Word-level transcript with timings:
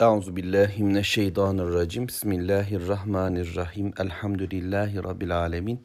Euzu 0.00 0.36
billahi 0.36 0.82
mineşşeytanirracim. 0.82 2.08
Bismillahirrahmanirrahim. 2.08 3.92
Elhamdülillahi 3.98 5.04
rabbil 5.04 5.38
alamin. 5.38 5.82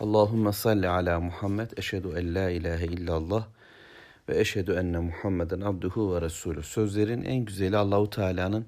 Allahumme 0.00 0.52
salli 0.52 0.88
ala 0.88 1.20
Muhammed. 1.20 1.70
Eşhedü 1.76 2.08
en 2.08 2.34
la 2.34 2.50
ilahe 2.50 2.84
illallah 2.84 3.46
ve 4.28 4.40
eşhedü 4.40 4.72
enne 4.72 4.98
Muhammeden 4.98 5.60
abduhu 5.60 6.14
ve 6.14 6.20
resulü. 6.20 6.62
Sözlerin 6.62 7.24
en 7.24 7.44
güzeli 7.44 7.76
Allahu 7.76 8.10
Teala'nın 8.10 8.66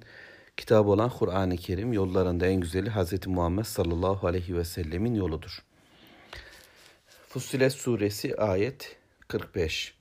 kitabı 0.56 0.90
olan 0.90 1.10
Kur'an-ı 1.10 1.56
Kerim, 1.56 1.92
yollarında 1.92 2.46
en 2.46 2.60
güzeli 2.60 2.90
Hz. 2.90 3.26
Muhammed 3.26 3.64
sallallahu 3.64 4.26
aleyhi 4.26 4.56
ve 4.56 4.64
sellemin 4.64 5.14
yoludur. 5.14 5.64
Fussilet 7.28 7.72
suresi 7.72 8.36
ayet 8.36 8.96
45. 9.28 9.94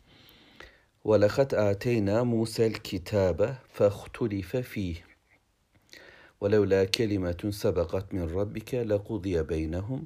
وَلَقَدْ 1.05 1.55
آتَيْنَا 1.55 2.23
مُوسَى 2.23 2.67
الْكِتَابَ 2.67 3.57
فَاخْتُلِفَ 3.77 4.57
فِيهِ 4.57 4.97
وَلَوْلَا 6.41 6.85
كَلِمَةٌ 6.85 7.51
سَبَقَتْ 7.51 8.15
مِنْ 8.15 8.25
رَبِّكَ 8.39 8.75
لَقُضِيَ 8.75 9.43
بَيْنَهُمْ 9.43 10.01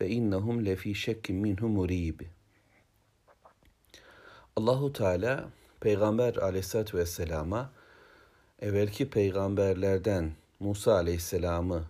وَاِنَّهُمْ 0.00 0.56
لَف۪ي 0.68 0.94
شَكٍ 0.94 1.30
مِنْهُ 1.30 1.62
مُر۪يبٍ 1.76 2.24
Allahu 4.56 4.92
Teala 4.92 5.50
Peygamber 5.80 6.36
aleyhissalatü 6.36 6.98
vesselama 6.98 7.72
evvelki 8.58 9.10
peygamberlerden 9.10 10.32
Musa 10.60 10.94
aleyhisselamı 10.94 11.84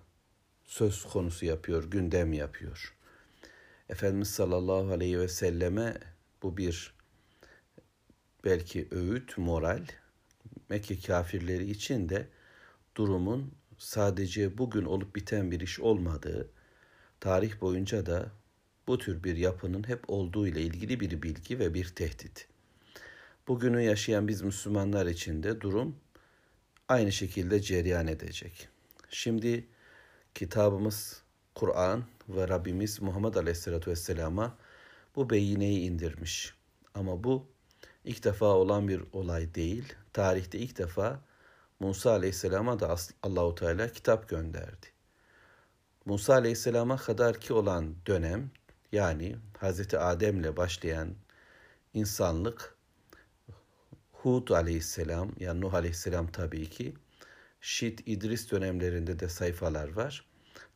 söz 0.65 1.05
konusu 1.05 1.47
yapıyor, 1.47 1.85
gündem 1.85 2.33
yapıyor. 2.33 2.95
Efendimiz 3.89 4.29
sallallahu 4.29 4.93
aleyhi 4.93 5.21
ve 5.21 5.29
selleme 5.29 5.95
bu 6.43 6.57
bir 6.57 6.95
belki 8.46 8.88
öğüt, 8.92 9.38
moral, 9.38 9.86
Mekke 10.70 11.00
kafirleri 11.00 11.70
için 11.72 12.10
de 12.10 12.28
durumun 12.96 13.52
sadece 13.78 14.58
bugün 14.58 14.86
olup 14.86 15.16
biten 15.16 15.52
bir 15.52 15.60
iş 15.60 15.80
olmadığı, 15.80 16.50
tarih 17.20 17.62
boyunca 17.62 18.06
da 18.06 18.32
bu 18.88 18.98
tür 18.98 19.24
bir 19.24 19.36
yapının 19.36 19.88
hep 19.88 20.10
olduğu 20.10 20.48
ile 20.48 20.62
ilgili 20.62 21.00
bir 21.00 21.22
bilgi 21.22 21.60
ve 21.60 21.74
bir 21.74 21.86
tehdit. 21.86 22.48
Bugünü 23.48 23.82
yaşayan 23.82 24.28
biz 24.28 24.42
Müslümanlar 24.42 25.06
için 25.06 25.44
de 25.44 25.62
durum 25.62 25.96
aynı 26.88 27.12
şekilde 27.12 27.62
cereyan 27.62 28.08
edecek. 28.08 28.68
Şimdi 29.10 29.68
kitabımız 30.36 31.24
Kur'an 31.56 32.04
ve 32.30 32.48
Rabbimiz 32.48 33.02
Muhammed 33.02 33.36
Aleyhisselatü 33.36 33.92
Vesselam'a 33.92 34.58
bu 35.16 35.30
beyineyi 35.30 35.80
indirmiş. 35.80 36.54
Ama 36.94 37.24
bu 37.24 37.48
ilk 38.10 38.24
defa 38.24 38.46
olan 38.46 38.88
bir 38.88 39.02
olay 39.14 39.56
değil. 39.56 39.94
Tarihte 40.14 40.58
ilk 40.58 40.78
defa 40.78 41.20
Musa 41.80 42.12
Aleyhisselam'a 42.12 42.80
da 42.80 42.96
Allahu 43.24 43.56
Teala 43.56 43.88
kitap 43.88 44.30
gönderdi. 44.30 44.88
Musa 46.06 46.34
Aleyhisselam'a 46.34 46.98
kadar 46.98 47.40
ki 47.40 47.54
olan 47.54 47.96
dönem 48.08 48.52
yani 48.92 49.36
Hazreti 49.58 50.00
Adem'le 50.00 50.58
başlayan 50.58 51.16
insanlık 51.94 52.76
Hud 54.12 54.48
Aleyhisselam 54.48 55.32
yani 55.40 55.62
Nuh 55.62 55.74
Aleyhisselam 55.74 56.32
tabii 56.32 56.70
ki 56.70 56.94
Şit, 57.62 58.08
İdris 58.08 58.52
dönemlerinde 58.52 59.20
de 59.20 59.30
sayfalar 59.30 59.94
var. 59.94 60.26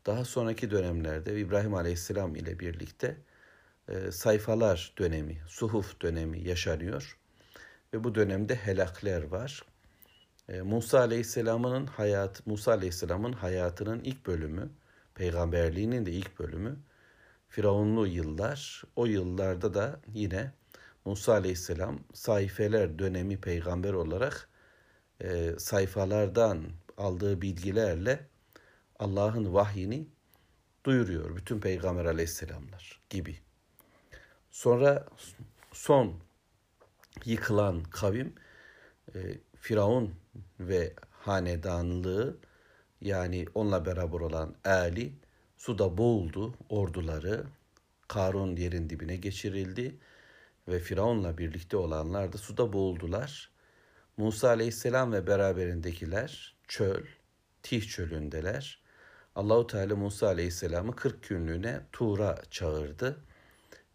Daha 0.05 0.25
sonraki 0.25 0.71
dönemlerde 0.71 1.39
İbrahim 1.39 1.73
Aleyhisselam 1.73 2.35
ile 2.35 2.59
birlikte 2.59 3.17
e, 3.87 4.11
sayfalar 4.11 4.93
dönemi, 4.97 5.41
suhuf 5.47 6.01
dönemi 6.01 6.47
yaşanıyor. 6.47 7.17
Ve 7.93 8.03
bu 8.03 8.15
dönemde 8.15 8.55
helakler 8.55 9.23
var. 9.23 9.63
E, 10.49 10.61
Musa 10.61 10.99
Aleyhisselam'ın 10.99 11.85
hayat, 11.85 12.47
Musa 12.47 12.71
Aleyhisselam'ın 12.71 13.33
hayatının 13.33 13.99
ilk 13.99 14.25
bölümü, 14.25 14.69
peygamberliğinin 15.15 16.05
de 16.05 16.11
ilk 16.11 16.39
bölümü 16.39 16.79
Firavunlu 17.49 18.07
yıllar. 18.07 18.83
O 18.95 19.05
yıllarda 19.05 19.73
da 19.73 19.99
yine 20.13 20.51
Musa 21.05 21.33
Aleyhisselam 21.33 21.99
sayfeler 22.13 22.99
dönemi 22.99 23.41
peygamber 23.41 23.93
olarak 23.93 24.49
e, 25.21 25.53
sayfalardan 25.57 26.63
aldığı 26.97 27.41
bilgilerle 27.41 28.27
Allah'ın 28.99 29.53
vahyini 29.53 30.07
duyuruyor 30.85 31.35
bütün 31.35 31.59
peygamber 31.59 32.05
aleyhisselamlar 32.05 33.01
gibi. 33.09 33.39
Sonra 34.51 35.05
son 35.71 36.19
yıkılan 37.25 37.83
kavim 37.83 38.33
e, 39.15 39.19
Firavun 39.55 40.15
ve 40.59 40.93
hanedanlığı 41.11 42.37
yani 43.01 43.45
onunla 43.53 43.85
beraber 43.85 44.19
olan 44.19 44.55
Ali 44.65 45.13
suda 45.57 45.97
boğuldu 45.97 46.55
orduları. 46.69 47.43
Karun 48.07 48.55
yerin 48.55 48.89
dibine 48.89 49.15
geçirildi 49.15 49.97
ve 50.67 50.79
Firavun'la 50.79 51.37
birlikte 51.37 51.77
olanlar 51.77 52.33
da 52.33 52.37
suda 52.37 52.73
boğuldular. 52.73 53.51
Musa 54.17 54.47
aleyhisselam 54.47 55.11
ve 55.11 55.27
beraberindekiler 55.27 56.55
çöl, 56.67 57.05
Tih 57.63 57.89
çölündeler. 57.89 58.83
Allahu 59.35 59.67
Teala 59.67 59.95
Musa 59.95 60.27
aleyhisselamı 60.27 60.95
40 60.95 61.29
günlüğüne 61.29 61.81
Tur'a 61.91 62.41
çağırdı 62.51 63.23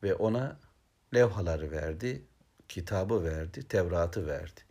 ve 0.02 0.14
ona 0.14 0.60
levhaları 1.14 1.70
verdi, 1.70 2.22
kitabı 2.69 3.23
verdi, 3.23 3.67
Tevrat'ı 3.67 4.27
verdi. 4.27 4.61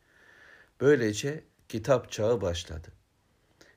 Böylece 0.81 1.45
kitap 1.69 2.13
çağı 2.13 2.41
başladı. 2.41 2.89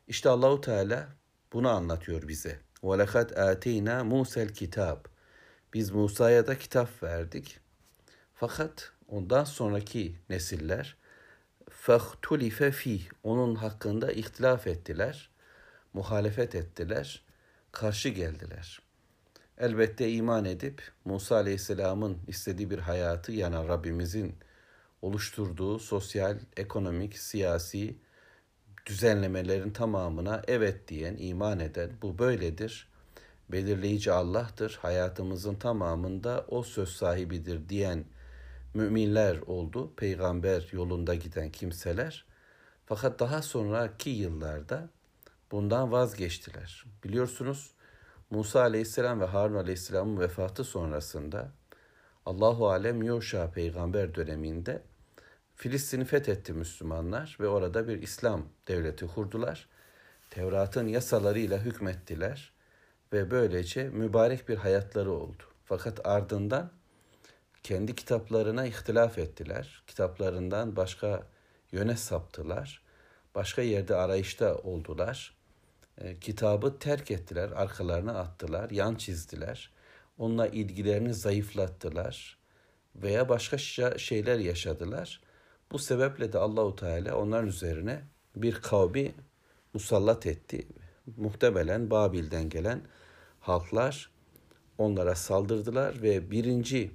İşte 0.07 0.29
Allahu 0.29 0.61
Teala 0.61 1.09
bunu 1.53 1.69
anlatıyor 1.69 2.27
bize. 2.27 2.59
وَلَقَدْ 2.83 3.33
آتَيْنَا 3.33 4.03
Musel 4.03 4.49
kitap. 4.49 5.09
Biz 5.73 5.91
Musa'ya 5.91 6.47
da 6.47 6.57
kitap 6.57 7.03
verdik. 7.03 7.59
Fakat 8.33 8.91
ondan 9.07 9.43
sonraki 9.43 10.15
nesiller 10.29 10.97
فَخْتُلِفَ 11.69 12.71
ف۪يهِ 12.71 13.01
Onun 13.23 13.55
hakkında 13.55 14.11
ihtilaf 14.11 14.67
ettiler, 14.67 15.29
muhalefet 15.93 16.55
ettiler, 16.55 17.23
karşı 17.71 18.09
geldiler. 18.09 18.81
Elbette 19.60 20.10
iman 20.10 20.44
edip 20.44 20.82
Musa 21.04 21.36
Aleyhisselam'ın 21.36 22.18
istediği 22.26 22.70
bir 22.70 22.78
hayatı 22.78 23.32
yani 23.32 23.68
Rabbimizin 23.68 24.34
oluşturduğu 25.02 25.78
sosyal, 25.78 26.38
ekonomik, 26.56 27.18
siyasi 27.18 27.96
düzenlemelerin 28.86 29.70
tamamına 29.70 30.42
evet 30.48 30.88
diyen, 30.88 31.16
iman 31.18 31.60
eden 31.60 31.90
bu 32.02 32.18
böyledir. 32.18 32.88
Belirleyici 33.52 34.12
Allah'tır. 34.12 34.78
Hayatımızın 34.82 35.54
tamamında 35.54 36.44
o 36.48 36.62
söz 36.62 36.88
sahibidir 36.88 37.68
diyen 37.68 38.04
müminler 38.74 39.38
oldu. 39.38 39.92
Peygamber 39.96 40.68
yolunda 40.72 41.14
giden 41.14 41.50
kimseler. 41.50 42.24
Fakat 42.86 43.20
daha 43.20 43.42
sonraki 43.42 44.10
yıllarda 44.10 44.88
bundan 45.50 45.92
vazgeçtiler. 45.92 46.84
Biliyorsunuz 47.04 47.74
Musa 48.30 48.60
aleyhisselam 48.60 49.20
ve 49.20 49.24
Harun 49.24 49.54
aleyhisselamın 49.54 50.20
vefatı 50.20 50.64
sonrasında 50.64 51.48
Allahu 52.26 52.68
Alem 52.68 53.02
Yoşa 53.02 53.50
peygamber 53.50 54.14
döneminde 54.14 54.82
Filistin'i 55.56 56.04
fethetti 56.04 56.52
Müslümanlar 56.52 57.36
ve 57.40 57.48
orada 57.48 57.88
bir 57.88 58.02
İslam 58.02 58.44
devleti 58.68 59.06
kurdular. 59.06 59.68
Tevrat'ın 60.30 60.88
yasalarıyla 60.88 61.58
hükmettiler 61.58 62.52
ve 63.12 63.30
böylece 63.30 63.88
mübarek 63.88 64.48
bir 64.48 64.56
hayatları 64.56 65.12
oldu. 65.12 65.42
Fakat 65.64 66.06
ardından 66.06 66.70
kendi 67.62 67.94
kitaplarına 67.94 68.66
ihtilaf 68.66 69.18
ettiler. 69.18 69.82
Kitaplarından 69.86 70.76
başka 70.76 71.22
yöne 71.72 71.96
saptılar. 71.96 72.82
Başka 73.34 73.62
yerde 73.62 73.96
arayışta 73.96 74.54
oldular. 74.54 75.39
E, 76.00 76.18
kitabı 76.18 76.78
terk 76.78 77.10
ettiler, 77.10 77.50
arkalarına 77.50 78.12
attılar, 78.12 78.70
yan 78.70 78.94
çizdiler. 78.94 79.70
Onunla 80.18 80.46
ilgilerini 80.46 81.14
zayıflattılar 81.14 82.38
veya 82.96 83.28
başka 83.28 83.58
şeyler 83.98 84.38
yaşadılar. 84.38 85.20
Bu 85.72 85.78
sebeple 85.78 86.32
de 86.32 86.38
Allahu 86.38 86.76
Teala 86.76 87.16
onların 87.16 87.48
üzerine 87.48 88.02
bir 88.36 88.54
kavmi 88.54 89.14
musallat 89.74 90.26
etti. 90.26 90.66
Muhtemelen 91.16 91.90
Babil'den 91.90 92.48
gelen 92.48 92.80
halklar 93.40 94.10
onlara 94.78 95.14
saldırdılar 95.14 96.02
ve 96.02 96.30
birinci 96.30 96.90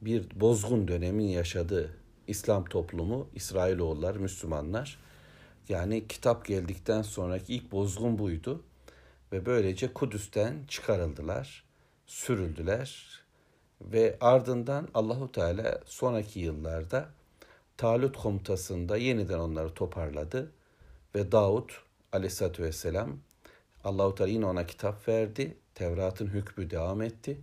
bir 0.00 0.40
bozgun 0.40 0.88
dönemin 0.88 1.28
yaşadığı 1.28 1.96
İslam 2.26 2.64
toplumu, 2.64 3.28
İsrailoğullar, 3.34 4.16
Müslümanlar 4.16 4.98
yani 5.68 6.08
kitap 6.08 6.44
geldikten 6.44 7.02
sonraki 7.02 7.54
ilk 7.54 7.72
bozgun 7.72 8.18
buydu 8.18 8.64
ve 9.32 9.46
böylece 9.46 9.92
Kudüs'ten 9.92 10.64
çıkarıldılar, 10.68 11.64
sürüldüler 12.06 13.20
ve 13.80 14.16
ardından 14.20 14.88
Allahu 14.94 15.32
Teala 15.32 15.80
sonraki 15.84 16.40
yıllarda 16.40 17.08
Talut 17.76 18.16
komutasında 18.16 18.96
yeniden 18.96 19.38
onları 19.38 19.74
toparladı 19.74 20.52
ve 21.14 21.32
Davud 21.32 21.70
aleyhissalatü 22.12 22.62
vesselam 22.62 23.18
Allahu 23.84 24.14
Teala 24.14 24.30
yine 24.30 24.46
ona 24.46 24.66
kitap 24.66 25.08
verdi. 25.08 25.56
Tevrat'ın 25.74 26.26
hükmü 26.26 26.70
devam 26.70 27.02
etti 27.02 27.40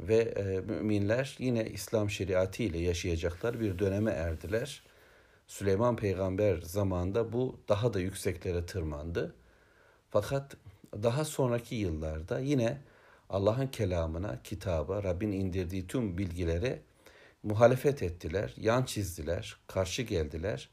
ve 0.00 0.16
e, 0.16 0.60
müminler 0.60 1.36
yine 1.38 1.66
İslam 1.66 2.10
şeriatı 2.10 2.62
ile 2.62 2.78
yaşayacaklar 2.78 3.60
bir 3.60 3.78
döneme 3.78 4.10
erdiler. 4.10 4.82
Süleyman 5.52 5.96
peygamber 5.96 6.56
zamanında 6.56 7.32
bu 7.32 7.60
daha 7.68 7.94
da 7.94 8.00
yükseklere 8.00 8.66
tırmandı. 8.66 9.34
Fakat 10.10 10.56
daha 11.02 11.24
sonraki 11.24 11.74
yıllarda 11.74 12.38
yine 12.38 12.78
Allah'ın 13.30 13.66
kelamına, 13.66 14.42
kitaba, 14.44 15.02
Rabbin 15.02 15.32
indirdiği 15.32 15.86
tüm 15.86 16.18
bilgilere 16.18 16.80
muhalefet 17.42 18.02
ettiler, 18.02 18.54
yan 18.56 18.84
çizdiler, 18.84 19.56
karşı 19.66 20.02
geldiler. 20.02 20.68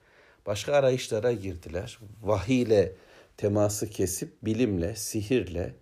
Başka 0.46 0.74
arayışlara 0.74 1.32
girdiler. 1.32 2.00
Vahiy 2.22 2.62
ile 2.62 2.96
teması 3.38 3.90
kesip 3.90 4.46
bilimle, 4.46 4.96
sihirle 4.96 5.76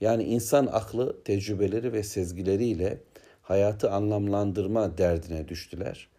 yani 0.00 0.24
insan 0.24 0.66
aklı, 0.66 1.22
tecrübeleri 1.24 1.92
ve 1.92 2.02
sezgileriyle 2.02 3.00
hayatı 3.42 3.90
anlamlandırma 3.90 4.98
derdine 4.98 5.48
düştüler. 5.48 6.13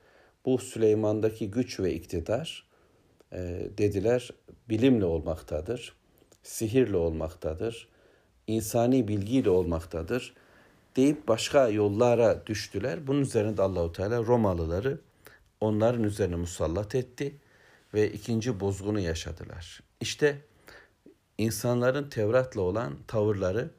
Bu 0.45 0.57
Süleyman'daki 0.57 1.51
güç 1.51 1.80
ve 1.80 1.94
iktidar 1.94 2.68
e, 3.31 3.38
dediler 3.77 4.30
bilimle 4.69 5.06
olmaktadır, 5.06 5.95
sihirle 6.44 6.97
olmaktadır, 6.97 7.88
insani 8.47 9.07
bilgiyle 9.07 9.50
olmaktadır 9.50 10.33
deyip 10.95 11.27
başka 11.27 11.69
yollara 11.69 12.47
düştüler. 12.47 13.07
Bunun 13.07 13.21
üzerine 13.21 13.57
de 13.57 13.62
Allahu 13.62 13.92
Teala 13.92 14.24
Romalıları 14.24 15.00
onların 15.62 16.03
üzerine 16.03 16.36
musallat 16.36 16.95
etti 16.95 17.36
ve 17.94 18.12
ikinci 18.12 18.59
bozgunu 18.59 19.00
yaşadılar. 19.00 19.83
İşte 20.01 20.42
insanların 21.38 22.09
Tevrat'la 22.09 22.62
olan 22.62 22.94
tavırları 23.07 23.69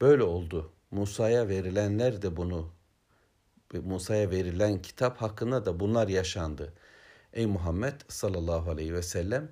böyle 0.00 0.22
oldu. 0.22 0.70
Musa'ya 0.90 1.48
verilenler 1.48 2.22
de 2.22 2.36
bunu 2.36 2.68
Musa'ya 3.78 4.30
verilen 4.30 4.82
kitap 4.82 5.16
hakkında 5.22 5.66
da 5.66 5.80
bunlar 5.80 6.08
yaşandı. 6.08 6.72
Ey 7.32 7.46
Muhammed 7.46 8.00
sallallahu 8.08 8.70
aleyhi 8.70 8.94
ve 8.94 9.02
sellem 9.02 9.48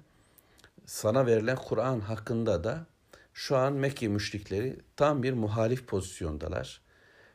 sana 0.87 1.27
verilen 1.27 1.57
Kur'an 1.57 2.01
hakkında 2.01 2.65
da 2.65 2.87
şu 3.35 3.57
an 3.57 3.73
Mekke 3.73 4.09
müşrikleri 4.09 4.79
tam 4.97 5.23
bir 5.23 5.33
muhalif 5.33 5.87
pozisyondalar. 5.87 6.81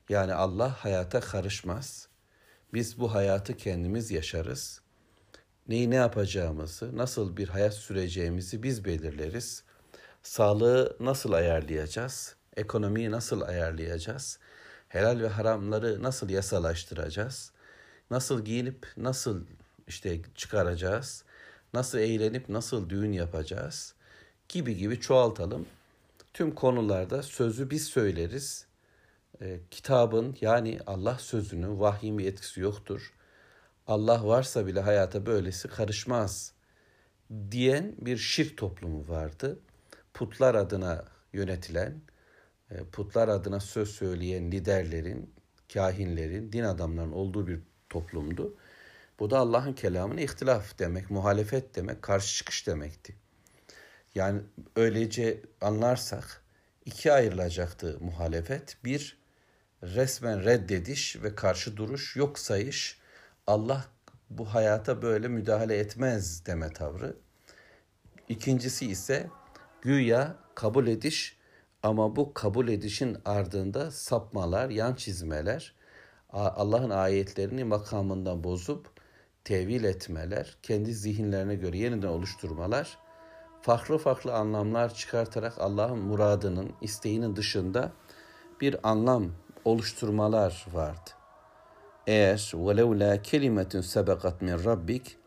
Yani 0.10 0.34
Allah 0.34 0.70
hayata 0.84 1.20
karışmaz. 1.20 2.08
Biz 2.74 3.00
bu 3.00 3.14
hayatı 3.14 3.58
kendimiz 3.58 4.12
yaşarız. 4.12 4.82
Neyi 5.68 5.92
ne 5.92 5.96
yapacağımızı, 5.96 6.98
nasıl 6.98 7.38
bir 7.38 7.48
hayat 7.48 7.74
süreceğimizi 7.74 8.64
biz 8.64 8.86
belirleriz. 8.86 9.64
Sağlığı 10.24 10.98
nasıl 11.00 11.32
ayarlayacağız? 11.32 12.36
Ekonomiyi 12.58 13.12
nasıl 13.12 13.42
ayarlayacağız? 13.42 14.40
Helal 14.94 15.20
ve 15.20 15.28
haramları 15.28 16.04
nasıl 16.04 16.30
yasalaştıracağız? 16.30 17.52
Nasıl 18.12 18.46
giyinip 18.46 18.88
nasıl 18.98 19.46
işte 19.88 20.22
çıkaracağız? 20.36 21.24
Nasıl 21.74 21.98
eğlenip 21.98 22.50
nasıl 22.50 22.90
düğün 22.90 23.12
yapacağız? 23.12 23.94
Gibi 24.50 24.78
gibi 24.78 25.00
çoğaltalım. 25.00 25.66
Tüm 26.34 26.56
konularda 26.56 27.24
sözü 27.24 27.70
biz 27.70 27.86
söyleriz. 27.88 28.66
E, 29.42 29.60
kitabın 29.72 30.38
yani 30.42 30.80
Allah 30.88 31.18
sözünün 31.20 31.80
vahyin 31.80 32.18
bir 32.18 32.26
etkisi 32.26 32.62
yoktur. 32.62 33.14
Allah 33.88 34.28
varsa 34.28 34.68
bile 34.68 34.82
hayata 34.82 35.26
böylesi 35.26 35.68
karışmaz 35.68 36.54
diyen 37.52 37.96
bir 37.98 38.18
şirk 38.18 38.58
toplumu 38.58 39.08
vardı. 39.08 39.60
Putlar 40.14 40.56
adına 40.56 41.06
yönetilen, 41.34 42.02
putlar 42.92 43.28
adına 43.28 43.60
söz 43.60 43.90
söyleyen 43.90 44.52
liderlerin, 44.52 45.34
kahinlerin, 45.74 46.52
din 46.52 46.64
adamlarının 46.64 47.12
olduğu 47.12 47.48
bir 47.48 47.60
toplumdu. 47.90 48.58
Bu 49.20 49.30
da 49.30 49.38
Allah'ın 49.38 49.74
kelamına 49.74 50.22
ihtilaf 50.22 50.80
demek, 50.80 51.10
muhalefet 51.10 51.76
demek, 51.76 52.02
karşı 52.02 52.36
çıkış 52.36 52.68
demekti. 52.68 53.16
Yani 54.16 54.42
öylece 54.76 55.42
anlarsak 55.62 56.44
ikiye 56.86 57.14
ayrılacaktı 57.14 57.98
muhalefet. 58.02 58.78
Bir, 58.86 59.18
resmen 59.84 60.46
reddediş 60.46 61.24
ve 61.24 61.36
karşı 61.36 61.78
duruş, 61.78 62.16
yok 62.16 62.40
sayış, 62.40 63.00
Allah 63.48 63.86
bu 64.30 64.54
hayata 64.54 65.02
böyle 65.02 65.28
müdahale 65.28 65.78
etmez 65.78 66.46
deme 66.46 66.74
tavrı. 66.74 67.16
İkincisi 68.30 68.88
ise 68.88 69.30
güya 69.82 70.36
kabul 70.56 70.88
ediş 70.88 71.38
ama 71.84 72.16
bu 72.16 72.34
kabul 72.34 72.68
edişin 72.68 73.18
ardında 73.26 73.92
sapmalar, 73.92 74.70
yan 74.70 74.96
çizmeler, 74.96 75.74
Allah'ın 76.30 76.90
ayetlerini 76.90 77.64
makamından 77.64 78.44
bozup 78.44 78.88
tevil 79.44 79.84
etmeler, 79.84 80.58
kendi 80.64 80.94
zihinlerine 80.94 81.56
göre 81.56 81.78
yeniden 81.78 82.08
oluşturmalar, 82.08 82.98
farklı 83.62 83.98
farklı 83.98 84.34
anlamlar 84.34 84.94
çıkartarak 84.94 85.54
Allah'ın 85.60 86.00
muradının, 86.00 86.72
isteğinin 86.82 87.36
dışında 87.36 87.92
bir 88.62 88.90
anlam 88.90 89.32
oluşturmalar 89.66 90.66
vardı. 90.74 91.10
Eğer 92.08 92.52
velev 92.54 93.00
la 93.00 93.22
kelimetun 93.22 93.82
sebekat 93.82 94.42
min 94.42 94.64
rabbik 94.64 95.18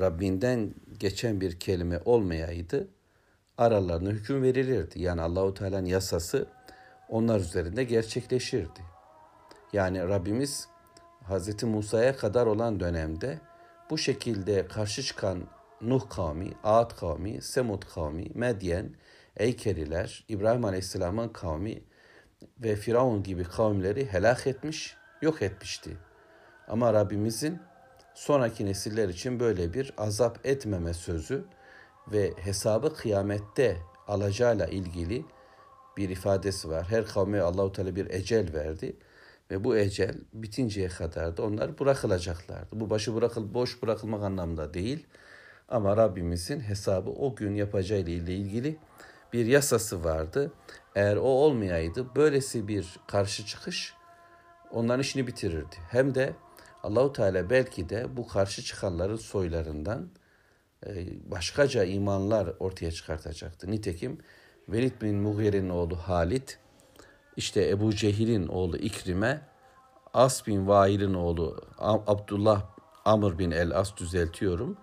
Rabbinden 0.00 0.74
geçen 0.98 1.40
bir 1.40 1.60
kelime 1.60 2.00
olmayaydı 2.04 2.88
aralarına 3.58 4.10
hüküm 4.10 4.42
verilirdi. 4.42 5.02
Yani 5.02 5.20
Allahu 5.20 5.54
Teala'nın 5.54 5.86
yasası 5.86 6.46
onlar 7.08 7.40
üzerinde 7.40 7.84
gerçekleşirdi. 7.84 8.80
Yani 9.72 10.08
Rabbimiz 10.08 10.68
Hz. 11.28 11.62
Musa'ya 11.62 12.16
kadar 12.16 12.46
olan 12.46 12.80
dönemde 12.80 13.38
bu 13.90 13.98
şekilde 13.98 14.66
karşı 14.66 15.02
çıkan 15.02 15.42
Nuh 15.80 16.08
kavmi, 16.10 16.50
Ad 16.64 16.96
kavmi, 16.96 17.42
Semud 17.42 17.82
kavmi, 17.94 18.26
Medyen, 18.34 18.94
Eykeriler, 19.36 20.24
İbrahim 20.28 20.64
Aleyhisselam'ın 20.64 21.28
kavmi 21.28 21.82
ve 22.58 22.76
Firavun 22.76 23.22
gibi 23.22 23.44
kavimleri 23.44 24.12
helak 24.12 24.46
etmiş, 24.46 24.96
yok 25.22 25.42
etmişti. 25.42 25.96
Ama 26.68 26.92
Rabbimizin 26.92 27.58
sonraki 28.14 28.66
nesiller 28.66 29.08
için 29.08 29.40
böyle 29.40 29.74
bir 29.74 29.92
azap 29.98 30.46
etmeme 30.46 30.94
sözü 30.94 31.44
ve 32.12 32.32
hesabı 32.36 32.94
kıyamette 32.94 33.76
alacağıyla 34.08 34.66
ilgili 34.66 35.24
bir 35.96 36.08
ifadesi 36.08 36.68
var. 36.68 36.86
Her 36.90 37.06
kavme 37.06 37.40
Allahu 37.40 37.72
Teala 37.72 37.96
bir 37.96 38.10
ecel 38.10 38.54
verdi 38.54 38.96
ve 39.50 39.64
bu 39.64 39.76
ecel 39.76 40.14
bitinceye 40.32 40.88
kadar 40.88 41.36
da 41.36 41.42
onlar 41.42 41.78
bırakılacaklardı. 41.78 42.80
Bu 42.80 42.90
başı 42.90 43.14
bırakıl 43.14 43.54
boş 43.54 43.82
bırakılmak 43.82 44.22
anlamda 44.22 44.74
değil 44.74 45.06
ama 45.68 45.96
Rabbimizin 45.96 46.60
hesabı 46.60 47.10
o 47.10 47.34
gün 47.34 47.54
yapacağı 47.54 47.98
ile 47.98 48.34
ilgili 48.34 48.76
bir 49.32 49.46
yasası 49.46 50.04
vardı. 50.04 50.52
Eğer 50.94 51.16
o 51.16 51.20
olmayaydı 51.20 52.06
böylesi 52.16 52.68
bir 52.68 53.00
karşı 53.06 53.46
çıkış 53.46 53.94
onların 54.70 55.00
işini 55.00 55.26
bitirirdi. 55.26 55.76
Hem 55.90 56.14
de 56.14 56.32
Allahu 56.82 57.12
Teala 57.12 57.50
belki 57.50 57.88
de 57.88 58.16
bu 58.16 58.28
karşı 58.28 58.62
çıkanların 58.62 59.16
soylarından 59.16 60.08
başkaca 61.24 61.84
imanlar 61.84 62.54
ortaya 62.58 62.92
çıkartacaktı. 62.92 63.70
Nitekim 63.70 64.18
Velid 64.68 65.02
bin 65.02 65.16
Mughire'nin 65.16 65.68
oğlu 65.68 65.96
Halit, 65.96 66.58
işte 67.36 67.68
Ebu 67.68 67.94
Cehil'in 67.94 68.48
oğlu 68.48 68.76
İkrime, 68.76 69.48
As 70.14 70.46
bin 70.46 70.68
Vail'in 70.68 71.14
oğlu 71.14 71.60
Abdullah 71.78 72.62
Amr 73.04 73.38
bin 73.38 73.50
El 73.50 73.78
As 73.78 73.96
düzeltiyorum. 73.96 74.76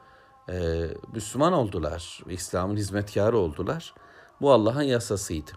Ee, 0.49 0.87
Müslüman 1.13 1.53
oldular. 1.53 2.21
İslam'ın 2.29 2.75
hizmetkarı 2.75 3.37
oldular. 3.37 3.93
Bu 4.41 4.51
Allah'ın 4.51 4.81
yasasıydı. 4.81 5.51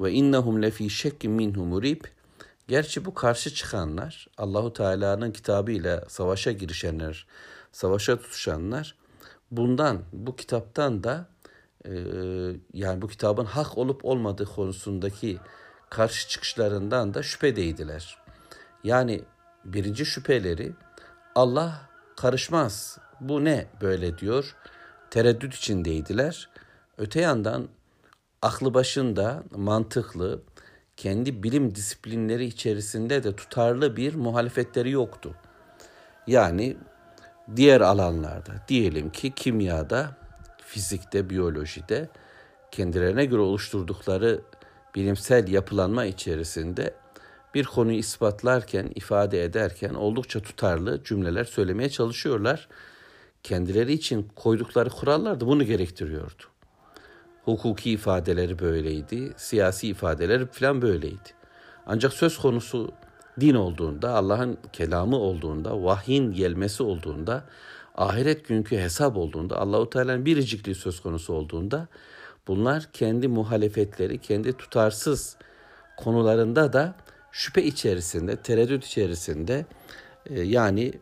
Ve 0.00 0.12
innahum 0.12 0.62
lefi 0.62 0.90
şekkin 0.90 1.30
minhu 1.30 1.64
murib. 1.64 2.04
Gerçi 2.68 3.04
bu 3.04 3.14
karşı 3.14 3.54
çıkanlar, 3.54 4.28
Allahu 4.38 4.72
Teala'nın 4.72 5.32
kitabıyla 5.32 6.04
savaşa 6.08 6.52
girişenler, 6.52 7.26
savaşa 7.72 8.16
tutuşanlar 8.16 9.01
bundan, 9.52 10.02
bu 10.12 10.36
kitaptan 10.36 11.04
da 11.04 11.26
e, 11.84 11.92
yani 12.72 13.02
bu 13.02 13.08
kitabın 13.08 13.44
hak 13.44 13.78
olup 13.78 14.04
olmadığı 14.04 14.44
konusundaki 14.44 15.38
karşı 15.90 16.28
çıkışlarından 16.28 17.14
da 17.14 17.22
şüphedeydiler. 17.22 18.18
Yani 18.84 19.22
birinci 19.64 20.06
şüpheleri 20.06 20.72
Allah 21.34 21.88
karışmaz. 22.16 22.98
Bu 23.20 23.44
ne 23.44 23.66
böyle 23.80 24.18
diyor. 24.18 24.56
Tereddüt 25.10 25.54
içindeydiler. 25.54 26.48
Öte 26.98 27.20
yandan 27.20 27.68
aklı 28.42 28.74
başında 28.74 29.42
mantıklı, 29.50 30.42
kendi 30.96 31.42
bilim 31.42 31.74
disiplinleri 31.74 32.44
içerisinde 32.44 33.24
de 33.24 33.36
tutarlı 33.36 33.96
bir 33.96 34.14
muhalefetleri 34.14 34.90
yoktu. 34.90 35.34
Yani 36.26 36.76
diğer 37.56 37.80
alanlarda 37.80 38.52
diyelim 38.68 39.10
ki 39.10 39.30
kimyada, 39.30 40.16
fizikte, 40.66 41.30
biyolojide 41.30 42.08
kendilerine 42.70 43.24
göre 43.24 43.40
oluşturdukları 43.40 44.40
bilimsel 44.94 45.48
yapılanma 45.48 46.04
içerisinde 46.04 46.94
bir 47.54 47.64
konuyu 47.64 47.98
ispatlarken, 47.98 48.90
ifade 48.94 49.44
ederken 49.44 49.94
oldukça 49.94 50.40
tutarlı 50.40 51.04
cümleler 51.04 51.44
söylemeye 51.44 51.88
çalışıyorlar. 51.88 52.68
Kendileri 53.42 53.92
için 53.92 54.28
koydukları 54.36 54.90
kurallar 54.90 55.40
da 55.40 55.46
bunu 55.46 55.64
gerektiriyordu. 55.64 56.42
Hukuki 57.44 57.90
ifadeleri 57.90 58.58
böyleydi, 58.58 59.32
siyasi 59.36 59.88
ifadeleri 59.88 60.46
falan 60.46 60.82
böyleydi. 60.82 61.30
Ancak 61.86 62.12
söz 62.12 62.38
konusu 62.38 62.92
din 63.40 63.54
olduğunda, 63.54 64.14
Allah'ın 64.14 64.58
kelamı 64.72 65.16
olduğunda, 65.16 65.84
vahyin 65.84 66.32
gelmesi 66.32 66.82
olduğunda, 66.82 67.44
ahiret 67.94 68.48
günkü 68.48 68.78
hesap 68.78 69.16
olduğunda, 69.16 69.60
Allahu 69.60 69.90
Teala'nın 69.90 70.26
biricikliği 70.26 70.74
söz 70.74 71.00
konusu 71.00 71.32
olduğunda 71.32 71.88
bunlar 72.48 72.88
kendi 72.92 73.28
muhalefetleri, 73.28 74.18
kendi 74.18 74.52
tutarsız 74.52 75.36
konularında 75.96 76.72
da 76.72 76.94
şüphe 77.32 77.62
içerisinde, 77.62 78.36
tereddüt 78.36 78.84
içerisinde 78.84 79.66
e, 80.26 80.40
yani 80.40 80.92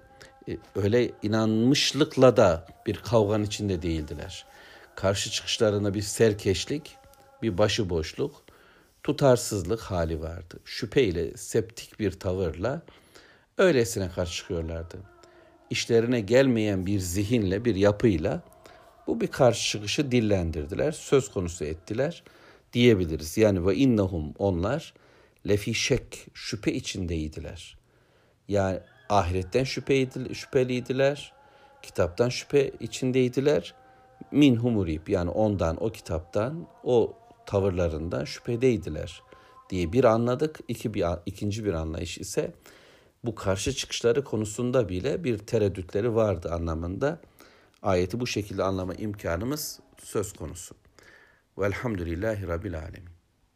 e, 0.49 0.59
öyle 0.75 1.11
inanmışlıkla 1.23 2.37
da 2.37 2.67
bir 2.87 2.97
kavganın 2.97 3.45
içinde 3.45 3.83
değildiler. 3.83 4.47
Karşı 4.95 5.31
çıkışlarında 5.31 5.95
bir 5.95 6.03
serkeşlik, 6.03 6.97
bir 7.43 7.59
başıboşluk, 7.59 8.43
tutarsızlık 9.03 9.81
hali 9.81 10.21
vardı. 10.21 10.61
Şüpheyle, 10.65 11.37
septik 11.37 12.01
bir 12.01 12.13
tavırla 12.13 12.83
öylesine 13.59 14.11
karşı 14.11 14.37
çıkıyorlardı. 14.37 14.97
İşlerine 15.71 16.21
gelmeyen 16.21 16.87
bir 16.87 16.99
zihinle, 16.99 17.65
bir 17.65 17.75
yapıyla 17.75 18.43
bu 19.07 19.21
bir 19.21 19.27
karşı 19.27 19.71
çıkışı 19.71 20.11
dillendirdiler, 20.11 20.93
söz 20.93 21.31
konusu 21.31 21.65
ettiler 21.65 22.23
diyebiliriz. 22.73 23.39
Yani 23.39 23.67
ve 23.67 23.77
innahum 23.77 24.35
onlar 24.39 24.95
lefi 25.49 25.75
şek 25.75 26.27
şüphe 26.35 26.73
içindeydiler. 26.73 27.79
Yani 28.49 28.81
ahiretten 29.09 29.65
şüpheydi, 29.65 30.35
şüpheliydiler. 30.35 31.33
Kitaptan 31.83 32.29
şüphe 32.29 32.73
içindeydiler. 32.81 33.75
Min 34.31 34.57
humurib 34.57 35.09
yani 35.09 35.31
ondan 35.31 35.85
o 35.85 35.93
kitaptan 35.93 36.67
o 36.85 37.20
tavırlarından 37.47 38.25
şüphedeydiler 38.25 39.23
diye 39.71 39.93
bir 39.93 40.05
anladık. 40.05 40.61
İki 40.69 40.95
bir, 40.95 41.05
ikinci 41.27 41.65
bir 41.65 41.73
anlayış 41.73 42.19
ise 42.19 42.53
bu 43.25 43.35
karşı 43.35 43.73
çıkışları 43.73 44.25
konusunda 44.25 44.89
bile 44.89 45.25
bir 45.25 45.39
tereddütleri 45.39 46.15
vardı 46.15 46.51
anlamında. 46.53 47.21
Ayeti 47.83 48.21
bu 48.21 48.27
şekilde 48.27 48.63
anlama 48.63 48.95
imkanımız 48.95 49.81
söz 50.03 50.33
konusu. 50.33 50.75
Velhamdülillahi 51.59 52.49
Rabbil 52.49 52.79
Alemin. 52.79 53.20